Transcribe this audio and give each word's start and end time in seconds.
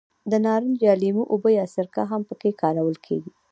د 0.31 0.33
نارنج 0.45 0.77
یا 0.87 0.93
لیمو 1.01 1.23
اوبه 1.33 1.49
یا 1.59 1.65
سرکه 1.75 2.03
هم 2.11 2.21
په 2.29 2.35
کې 2.41 2.57
کارول 2.61 2.97
کېږي. 3.05 3.29